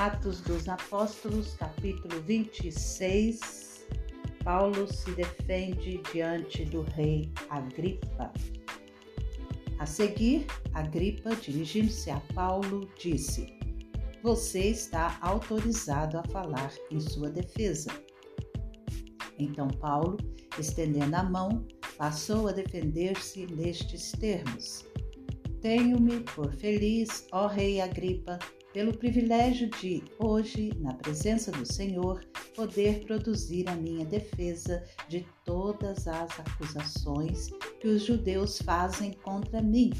Atos 0.00 0.40
dos 0.40 0.66
Apóstolos, 0.66 1.52
capítulo 1.58 2.22
26. 2.22 3.86
Paulo 4.42 4.90
se 4.90 5.10
defende 5.10 6.00
diante 6.10 6.64
do 6.64 6.80
rei 6.80 7.30
Agripa. 7.50 8.32
A 9.78 9.84
seguir, 9.84 10.46
Agripa, 10.72 11.36
dirigindo-se 11.36 12.10
a 12.10 12.18
Paulo, 12.34 12.88
disse: 12.98 13.58
Você 14.22 14.70
está 14.70 15.18
autorizado 15.20 16.16
a 16.16 16.24
falar 16.32 16.72
em 16.90 16.98
sua 16.98 17.28
defesa. 17.28 17.90
Então 19.38 19.68
Paulo, 19.68 20.16
estendendo 20.58 21.14
a 21.14 21.24
mão, 21.24 21.66
passou 21.98 22.48
a 22.48 22.52
defender-se 22.52 23.44
nestes 23.48 24.12
termos: 24.12 24.82
Tenho-me 25.60 26.20
por 26.20 26.50
feliz, 26.54 27.26
ó 27.32 27.46
Rei 27.46 27.82
Agripa, 27.82 28.38
pelo 28.72 28.96
privilégio 28.96 29.68
de, 29.70 30.02
hoje, 30.18 30.70
na 30.78 30.94
presença 30.94 31.50
do 31.50 31.70
Senhor, 31.70 32.24
poder 32.54 33.04
produzir 33.04 33.68
a 33.68 33.74
minha 33.74 34.04
defesa 34.04 34.84
de 35.08 35.26
todas 35.44 36.06
as 36.06 36.30
acusações 36.38 37.48
que 37.80 37.88
os 37.88 38.04
judeus 38.04 38.62
fazem 38.62 39.12
contra 39.24 39.60
mim, 39.60 39.92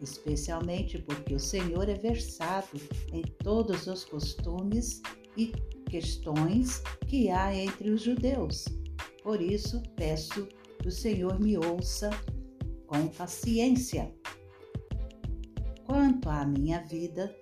especialmente 0.00 0.98
porque 0.98 1.34
o 1.34 1.40
Senhor 1.40 1.88
é 1.88 1.94
versado 1.94 2.80
em 3.12 3.22
todos 3.42 3.86
os 3.86 4.04
costumes 4.04 5.02
e 5.36 5.52
questões 5.90 6.82
que 7.06 7.28
há 7.28 7.54
entre 7.54 7.90
os 7.90 8.02
judeus. 8.02 8.64
Por 9.22 9.40
isso, 9.40 9.82
peço 9.96 10.48
que 10.80 10.88
o 10.88 10.92
Senhor 10.92 11.38
me 11.40 11.56
ouça 11.58 12.10
com 12.86 13.08
paciência. 13.08 14.12
Quanto 15.86 16.28
à 16.30 16.44
minha 16.44 16.80
vida, 16.82 17.34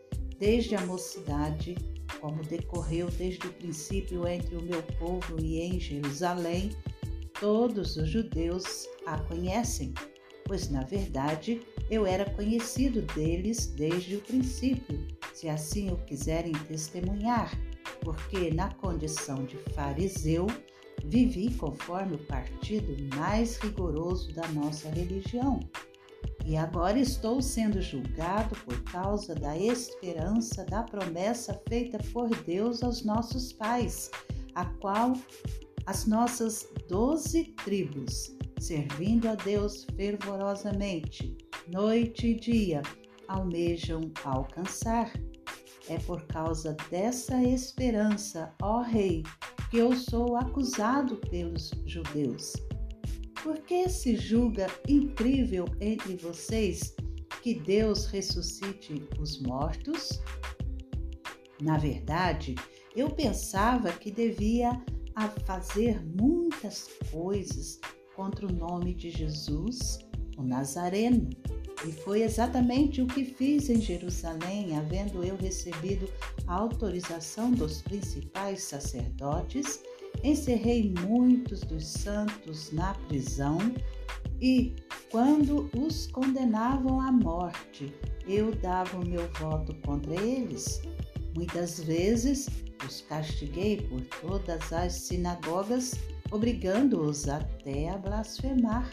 desde 0.42 0.74
a 0.74 0.84
mocidade, 0.86 1.76
como 2.20 2.42
decorreu 2.42 3.08
desde 3.12 3.46
o 3.46 3.52
princípio 3.52 4.26
entre 4.26 4.56
o 4.56 4.62
meu 4.62 4.82
povo 4.98 5.40
e 5.40 5.60
em 5.60 5.78
Jerusalém, 5.78 6.70
todos 7.38 7.96
os 7.96 8.08
judeus 8.08 8.88
a 9.06 9.18
conhecem, 9.18 9.94
pois 10.44 10.68
na 10.68 10.82
verdade 10.82 11.60
eu 11.88 12.04
era 12.04 12.28
conhecido 12.30 13.02
deles 13.14 13.68
desde 13.68 14.16
o 14.16 14.20
princípio, 14.20 15.06
se 15.32 15.48
assim 15.48 15.92
o 15.92 15.96
quiserem 15.98 16.50
testemunhar, 16.66 17.56
porque 18.00 18.52
na 18.52 18.68
condição 18.74 19.44
de 19.44 19.56
fariseu 19.72 20.48
vivi 21.04 21.54
conforme 21.54 22.16
o 22.16 22.26
partido 22.26 22.96
mais 23.14 23.58
rigoroso 23.58 24.32
da 24.34 24.48
nossa 24.48 24.88
religião 24.88 25.60
e 26.44 26.56
agora 26.56 26.98
estou 26.98 27.40
sendo 27.40 27.80
julgado 27.80 28.54
por 28.64 28.82
causa 28.84 29.34
da 29.34 29.56
esperança 29.56 30.64
da 30.64 30.82
promessa 30.82 31.60
feita 31.68 31.98
por 32.12 32.28
Deus 32.44 32.82
aos 32.82 33.04
nossos 33.04 33.52
pais, 33.52 34.10
a 34.54 34.64
qual 34.64 35.12
as 35.86 36.06
nossas 36.06 36.68
doze 36.88 37.54
tribos, 37.64 38.36
servindo 38.58 39.28
a 39.28 39.34
Deus 39.34 39.84
fervorosamente, 39.96 41.36
noite 41.68 42.28
e 42.28 42.34
dia, 42.34 42.82
almejam 43.28 44.10
alcançar. 44.24 45.12
É 45.88 45.98
por 45.98 46.22
causa 46.26 46.76
dessa 46.90 47.42
esperança, 47.42 48.54
ó 48.62 48.82
Rei, 48.82 49.24
que 49.70 49.78
eu 49.78 49.96
sou 49.96 50.36
acusado 50.36 51.16
pelos 51.28 51.72
judeus 51.86 52.52
por 53.42 53.58
que 53.62 53.88
se 53.88 54.16
julga 54.16 54.68
incrível 54.88 55.66
entre 55.80 56.16
vocês 56.16 56.94
que 57.42 57.54
Deus 57.54 58.06
ressuscite 58.06 59.02
os 59.18 59.42
mortos? 59.42 60.20
Na 61.60 61.76
verdade, 61.76 62.54
eu 62.94 63.10
pensava 63.10 63.92
que 63.92 64.10
devia 64.10 64.80
fazer 65.44 66.00
muitas 66.04 66.88
coisas 67.10 67.80
contra 68.14 68.46
o 68.46 68.52
nome 68.52 68.94
de 68.94 69.10
Jesus, 69.10 69.98
o 70.38 70.42
Nazareno. 70.42 71.28
E 71.86 71.90
foi 71.90 72.22
exatamente 72.22 73.02
o 73.02 73.06
que 73.06 73.24
fiz 73.24 73.68
em 73.68 73.80
Jerusalém, 73.80 74.76
havendo 74.76 75.24
eu 75.24 75.36
recebido 75.36 76.08
a 76.46 76.54
autorização 76.54 77.50
dos 77.50 77.82
principais 77.82 78.62
sacerdotes 78.62 79.82
encerrei 80.22 80.92
muitos 81.06 81.60
dos 81.60 81.86
santos 81.86 82.70
na 82.72 82.94
prisão 83.08 83.58
e, 84.40 84.74
quando 85.10 85.70
os 85.76 86.06
condenavam 86.08 87.00
à 87.00 87.12
morte, 87.12 87.92
eu 88.26 88.54
dava 88.56 88.98
o 88.98 89.06
meu 89.06 89.28
voto 89.34 89.74
contra 89.86 90.14
eles. 90.20 90.82
Muitas 91.34 91.80
vezes 91.80 92.48
os 92.86 93.00
castiguei 93.02 93.82
por 93.82 94.00
todas 94.20 94.72
as 94.72 94.92
sinagogas, 94.92 95.94
obrigando-os 96.30 97.28
até 97.28 97.90
a 97.90 97.98
blasfemar. 97.98 98.90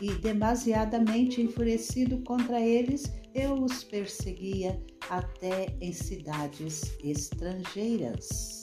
E, 0.00 0.14
demasiadamente 0.14 1.42
enfurecido 1.42 2.18
contra 2.22 2.58
eles, 2.58 3.12
eu 3.34 3.62
os 3.62 3.84
perseguia 3.84 4.82
até 5.10 5.76
em 5.80 5.92
cidades 5.92 6.96
estrangeiras. 7.04 8.59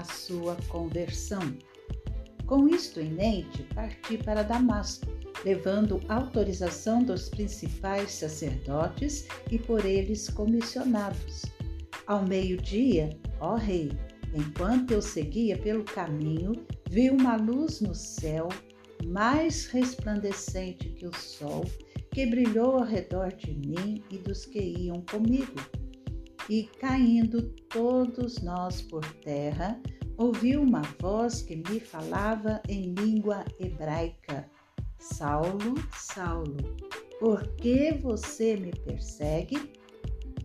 A 0.00 0.04
sua 0.04 0.56
conversão. 0.68 1.54
Com 2.46 2.66
isto 2.68 3.00
em 3.00 3.10
mente, 3.10 3.62
parti 3.74 4.16
para 4.16 4.42
Damasco, 4.42 5.06
levando 5.44 6.00
autorização 6.08 7.02
dos 7.02 7.28
principais 7.28 8.10
sacerdotes 8.10 9.28
e 9.50 9.58
por 9.58 9.84
eles 9.84 10.28
comissionados. 10.30 11.44
Ao 12.06 12.26
meio-dia, 12.26 13.10
ó 13.40 13.56
rei, 13.56 13.92
enquanto 14.34 14.92
eu 14.92 15.02
seguia 15.02 15.58
pelo 15.58 15.84
caminho, 15.84 16.52
vi 16.88 17.10
uma 17.10 17.36
luz 17.36 17.82
no 17.82 17.94
céu, 17.94 18.48
mais 19.04 19.66
resplandecente 19.66 20.88
que 20.88 21.06
o 21.06 21.14
sol, 21.14 21.64
que 22.10 22.24
brilhou 22.24 22.76
ao 22.78 22.84
redor 22.84 23.28
de 23.34 23.52
mim 23.52 24.02
e 24.10 24.16
dos 24.16 24.46
que 24.46 24.60
iam 24.60 25.02
comigo 25.02 25.54
e 26.50 26.64
caindo 26.64 27.42
todos 27.68 28.42
nós 28.42 28.82
por 28.82 29.06
terra, 29.22 29.80
ouvi 30.18 30.56
uma 30.56 30.82
voz 31.00 31.42
que 31.42 31.54
me 31.54 31.78
falava 31.78 32.60
em 32.68 32.92
língua 32.92 33.44
hebraica: 33.60 34.50
Saulo, 34.98 35.74
Saulo, 35.96 36.56
por 37.20 37.46
que 37.54 37.92
você 37.92 38.56
me 38.56 38.72
persegue? 38.72 39.72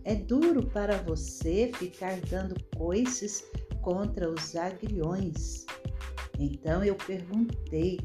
É 0.04 0.14
duro 0.14 0.64
para 0.68 0.98
você 0.98 1.72
ficar 1.74 2.20
dando 2.30 2.54
coices 2.76 3.44
contra 3.82 4.30
os 4.30 4.54
agriões. 4.54 5.66
Então 6.38 6.84
eu 6.84 6.94
perguntei: 6.94 7.98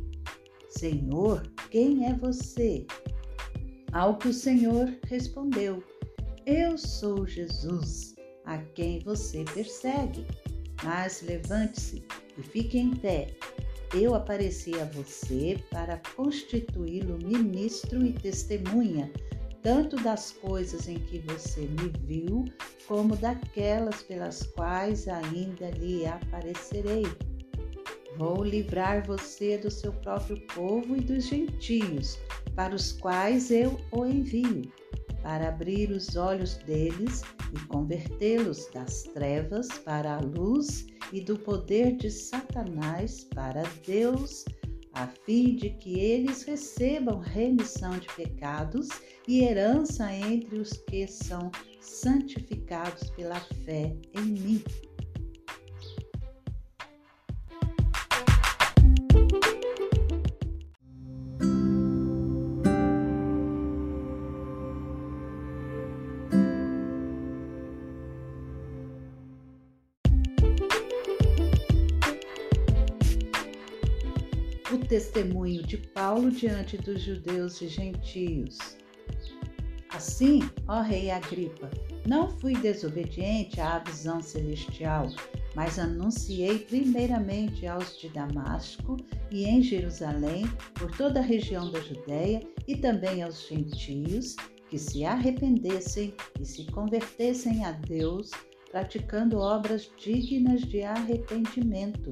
Senhor, 0.70 1.44
quem 1.70 2.08
é 2.08 2.16
você? 2.16 2.88
Ao 3.94 4.18
que 4.18 4.30
o 4.30 4.34
Senhor 4.34 4.92
respondeu: 5.06 5.84
eu 6.46 6.78
sou 6.78 7.28
Jesus, 7.28 8.16
a 8.46 8.58
quem 8.58 8.99
você 8.99 9.43
persegue. 9.53 10.26
Mas 10.84 11.22
levante-se 11.22 12.03
e 12.38 12.41
fique 12.41 12.78
em 12.78 12.96
pé. 12.96 13.28
Eu 13.93 14.16
apareci 14.16 14.73
a 14.79 14.85
você 14.85 15.61
para 15.70 16.02
constituí-lo 16.16 17.20
ministro 17.23 18.05
e 18.05 18.14
testemunha, 18.14 19.11
tanto 19.61 19.97
das 19.97 20.32
coisas 20.32 20.88
em 20.88 20.97
que 20.97 21.20
você 21.20 21.61
me 21.61 21.91
viu, 22.05 22.46
como 22.87 23.16
daquelas 23.17 24.02
pelas 24.02 24.44
quais 24.44 25.08
ainda 25.08 25.70
lhe 25.72 26.05
aparecerei. 26.05 27.05
Vou 28.17 28.44
livrar 28.44 29.05
você 29.05 29.58
do 29.58 29.70
seu 29.70 29.94
próprio 29.94 30.40
povo 30.47 30.96
e 30.96 31.02
dos 31.02 31.26
gentios, 31.26 32.17
para 32.55 32.73
os 32.73 32.94
quais 32.94 33.52
eu 33.52 33.79
o 33.91 34.05
envio 34.05 34.72
para 35.22 35.50
abrir 35.50 35.91
os 35.91 36.16
olhos 36.16 36.56
deles 36.58 37.22
e 37.53 37.68
convertê-los 37.68 38.68
das 38.73 39.03
trevas 39.03 39.68
para 39.79 40.16
a 40.16 40.20
luz 40.20 40.88
e 41.12 41.22
do 41.22 41.38
poder 41.38 41.97
de 41.97 42.09
Satanás 42.09 43.26
para 43.35 43.64
Deus, 43.85 44.46
a 44.94 45.08
fim 45.08 45.56
de 45.56 45.72
que 45.72 46.00
eles 46.00 46.44
recebam 46.44 47.20
remissão 47.20 47.97
de 47.97 48.08
pecados 48.16 48.90
e 49.28 49.44
herança 49.44 50.14
entre 50.14 50.59
os 50.59 50.73
que 50.73 51.08
são 51.08 51.52
santificados 51.79 53.09
pela 53.12 53.40
fé 53.66 53.96
em 54.14 54.26
mim. 54.26 54.64
Testemunho 74.91 75.64
de 75.64 75.78
Paulo 75.78 76.29
diante 76.29 76.76
dos 76.76 77.02
judeus 77.02 77.61
e 77.61 77.70
gentios. 77.70 78.58
Assim, 79.90 80.41
ó 80.67 80.82
rei 80.82 81.09
Agripa, 81.09 81.72
não 82.05 82.28
fui 82.28 82.58
desobediente 82.58 83.61
à 83.61 83.79
visão 83.79 84.22
celestial, 84.22 85.08
mas 85.55 85.79
anunciei 85.79 86.59
primeiramente 86.59 87.66
aos 87.66 87.97
de 87.97 88.09
Damasco 88.09 88.97
e 89.32 89.46
em 89.46 89.64
Jerusalém, 89.64 90.46
por 90.73 90.91
toda 90.97 91.22
a 91.22 91.23
região 91.23 91.72
da 91.72 91.79
Judéia 91.79 92.41
e 92.67 92.76
também 92.76 93.23
aos 93.23 93.47
gentios, 93.47 94.35
que 94.70 94.78
se 94.78 95.05
arrependessem 95.05 96.14
e 96.37 96.46
se 96.46 96.66
convertessem 96.66 97.64
a 97.64 97.72
Deus, 97.72 98.29
praticando 98.70 99.37
obras 99.37 99.90
dignas 99.97 100.59
de 100.64 100.84
arrependimento. 100.84 102.11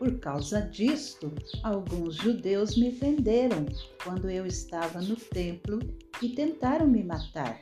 Por 0.00 0.18
causa 0.18 0.62
disto, 0.62 1.30
alguns 1.62 2.14
judeus 2.14 2.74
me 2.74 2.88
venderam 2.88 3.66
quando 4.02 4.30
eu 4.30 4.46
estava 4.46 4.98
no 5.02 5.14
templo 5.14 5.78
e 6.22 6.30
tentaram 6.30 6.88
me 6.88 7.04
matar. 7.04 7.60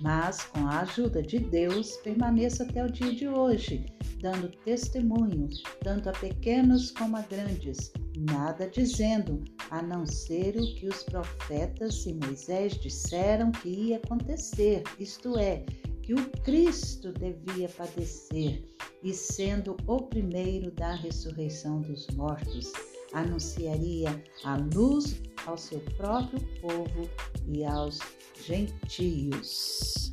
Mas, 0.00 0.42
com 0.42 0.66
a 0.66 0.80
ajuda 0.80 1.22
de 1.22 1.38
Deus, 1.38 1.98
permaneço 1.98 2.64
até 2.64 2.84
o 2.84 2.90
dia 2.90 3.14
de 3.14 3.28
hoje, 3.28 3.86
dando 4.20 4.48
testemunho, 4.64 5.48
tanto 5.84 6.08
a 6.08 6.12
pequenos 6.12 6.90
como 6.90 7.16
a 7.16 7.22
grandes, 7.22 7.92
nada 8.18 8.68
dizendo, 8.68 9.44
a 9.70 9.80
não 9.80 10.04
ser 10.04 10.56
o 10.56 10.74
que 10.74 10.88
os 10.88 11.04
profetas 11.04 12.04
e 12.06 12.14
Moisés 12.14 12.72
disseram 12.72 13.52
que 13.52 13.68
ia 13.68 13.98
acontecer, 13.98 14.82
isto 14.98 15.38
é, 15.38 15.64
que 16.02 16.14
o 16.14 16.30
Cristo 16.42 17.12
devia 17.12 17.68
padecer 17.68 18.64
e, 19.02 19.12
sendo 19.12 19.76
o 19.86 20.02
primeiro 20.02 20.70
da 20.72 20.94
ressurreição 20.94 21.80
dos 21.80 22.06
mortos, 22.08 22.72
anunciaria 23.12 24.22
a 24.44 24.56
luz 24.74 25.22
ao 25.46 25.56
seu 25.56 25.80
próprio 25.96 26.40
povo 26.60 27.08
e 27.48 27.64
aos 27.64 27.98
gentios. 28.44 30.12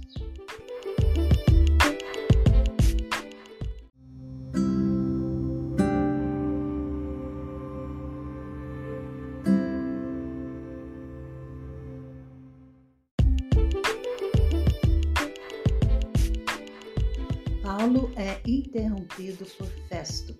Paulo 17.79 18.11
é 18.17 18.41
interrompido 18.45 19.45
por 19.57 19.67
Festo. 19.87 20.37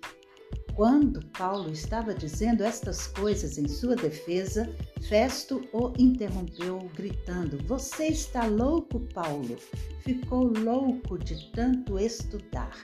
Quando 0.74 1.24
Paulo 1.28 1.72
estava 1.72 2.12
dizendo 2.12 2.62
estas 2.62 3.06
coisas 3.06 3.56
em 3.56 3.66
sua 3.66 3.96
defesa, 3.96 4.70
Festo 5.08 5.66
o 5.72 5.90
interrompeu, 5.96 6.90
gritando: 6.94 7.56
Você 7.66 8.08
está 8.08 8.44
louco, 8.44 9.00
Paulo? 9.14 9.56
Ficou 10.00 10.52
louco 10.52 11.16
de 11.16 11.50
tanto 11.52 11.98
estudar. 11.98 12.76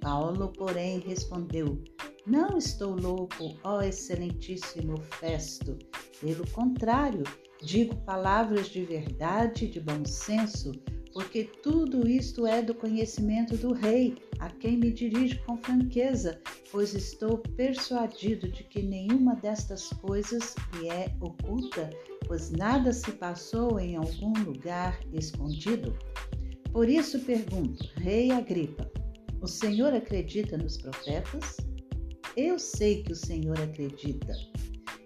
Paulo, 0.00 0.52
porém, 0.52 1.00
respondeu: 1.00 1.82
Não 2.24 2.58
estou 2.58 2.94
louco, 2.94 3.58
ó 3.64 3.82
excelentíssimo 3.82 4.98
Festo. 5.18 5.76
Pelo 6.20 6.48
contrário, 6.52 7.24
digo 7.60 7.96
palavras 8.02 8.68
de 8.68 8.84
verdade 8.84 9.64
e 9.64 9.68
de 9.68 9.80
bom 9.80 10.04
senso 10.04 10.70
porque 11.18 11.50
tudo 11.64 12.08
isto 12.08 12.46
é 12.46 12.62
do 12.62 12.72
conhecimento 12.72 13.56
do 13.56 13.72
Rei, 13.72 14.16
a 14.38 14.48
quem 14.50 14.76
me 14.76 14.92
dirijo 14.92 15.36
com 15.44 15.56
franqueza, 15.56 16.40
pois 16.70 16.94
estou 16.94 17.38
persuadido 17.56 18.48
de 18.48 18.62
que 18.62 18.80
nenhuma 18.80 19.34
destas 19.34 19.88
coisas 19.94 20.54
lhe 20.74 20.88
é 20.88 21.12
oculta, 21.20 21.90
pois 22.24 22.52
nada 22.52 22.92
se 22.92 23.10
passou 23.10 23.80
em 23.80 23.96
algum 23.96 24.32
lugar 24.44 25.00
escondido. 25.12 25.98
Por 26.70 26.88
isso 26.88 27.18
pergunto, 27.18 27.84
Rei 27.96 28.30
Agripa, 28.30 28.88
o 29.40 29.48
Senhor 29.48 29.92
acredita 29.92 30.56
nos 30.56 30.76
profetas? 30.76 31.56
Eu 32.36 32.60
sei 32.60 33.02
que 33.02 33.10
o 33.10 33.16
Senhor 33.16 33.60
acredita. 33.60 34.34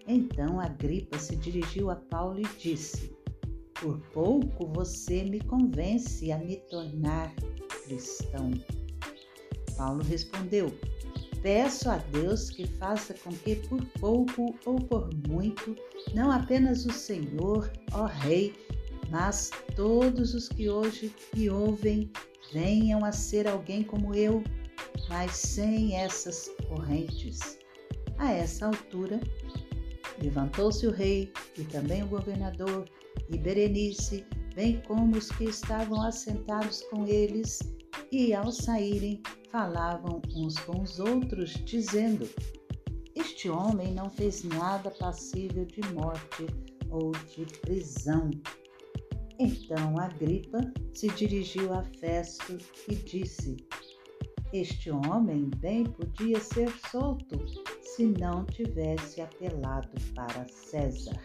Então 0.07 0.61
Agripa 0.61 1.19
se 1.19 1.37
dirigiu 1.37 1.89
a 1.89 1.97
Paulo 1.97 2.39
e 2.39 2.59
disse: 2.59 3.22
por 3.83 3.99
pouco 4.13 4.67
você 4.69 5.25
me 5.25 5.41
convence 5.41 6.31
a 6.31 6.39
me 6.39 6.57
tornar 6.71 7.35
cristão. 7.85 8.53
Paulo 9.77 10.05
respondeu: 10.05 10.73
Peço 11.43 11.91
a 11.91 11.97
Deus 11.97 12.49
que 12.49 12.65
faça 12.79 13.13
com 13.13 13.31
que 13.31 13.57
por 13.57 13.85
pouco 13.99 14.55
ou 14.65 14.77
por 14.77 15.11
muito, 15.27 15.75
não 16.15 16.31
apenas 16.31 16.87
o 16.87 16.93
Senhor, 16.93 17.71
ó 17.93 18.07
Rei, 18.07 18.55
mas 19.11 19.51
todos 19.75 20.33
os 20.33 20.49
que 20.49 20.71
hoje 20.71 21.13
me 21.35 21.51
ouvem 21.51 22.09
venham 22.53 23.05
a 23.05 23.11
ser 23.11 23.49
alguém 23.49 23.83
como 23.83 24.15
eu, 24.15 24.45
mas 25.09 25.33
sem 25.33 25.97
essas 25.97 26.49
correntes. 26.69 27.59
A 28.19 28.31
essa 28.31 28.67
altura, 28.67 29.21
levantou-se 30.23 30.87
o 30.87 30.93
rei 30.93 31.33
e 31.59 31.65
também 31.65 32.05
o 32.05 32.07
governador 32.07 32.85
e 33.29 33.39
Berenice, 33.39 34.25
bem 34.55 34.81
como 34.87 35.17
os 35.17 35.31
que 35.31 35.45
estavam 35.45 36.03
assentados 36.03 36.83
com 36.91 37.07
eles, 37.07 37.61
e 38.11 38.35
ao 38.35 38.53
saírem 38.53 39.23
falavam 39.51 40.21
uns 40.35 40.59
com 40.61 40.83
os 40.83 40.99
outros, 40.99 41.53
dizendo: 41.65 42.29
Este 43.15 43.49
homem 43.49 43.95
não 43.95 44.11
fez 44.11 44.43
nada 44.45 44.91
passível 44.91 45.65
de 45.65 45.81
morte 45.93 46.47
ou 46.91 47.13
de 47.35 47.45
prisão. 47.61 48.31
Então 49.39 49.99
Agripa 49.99 50.61
se 50.93 51.09
dirigiu 51.09 51.73
a 51.73 51.83
Festo 51.83 52.59
e 52.89 52.95
disse: 52.95 53.57
Este 54.53 54.91
homem 54.91 55.51
bem 55.57 55.85
podia 55.85 56.39
ser 56.41 56.71
solto 56.91 57.39
se 57.81 58.07
não 58.07 58.45
tivesse 58.45 59.21
apelado 59.21 59.91
para 60.15 60.47
César. 60.47 61.21